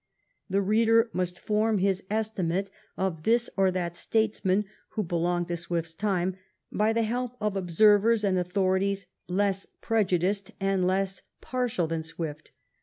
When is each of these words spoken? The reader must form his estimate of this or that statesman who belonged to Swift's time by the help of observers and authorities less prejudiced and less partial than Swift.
The 0.49 0.63
reader 0.63 1.11
must 1.13 1.37
form 1.37 1.77
his 1.77 2.03
estimate 2.09 2.71
of 2.97 3.21
this 3.21 3.51
or 3.55 3.69
that 3.69 3.95
statesman 3.95 4.65
who 4.93 5.03
belonged 5.03 5.49
to 5.49 5.57
Swift's 5.57 5.93
time 5.93 6.37
by 6.71 6.91
the 6.91 7.03
help 7.03 7.37
of 7.39 7.55
observers 7.55 8.23
and 8.23 8.39
authorities 8.39 9.05
less 9.27 9.67
prejudiced 9.79 10.53
and 10.59 10.87
less 10.87 11.21
partial 11.39 11.85
than 11.85 12.01
Swift. 12.01 12.49